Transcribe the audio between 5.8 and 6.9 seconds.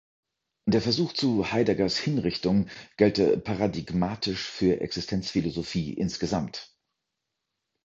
insgesamt“.